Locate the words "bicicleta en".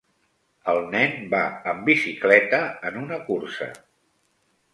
1.89-2.99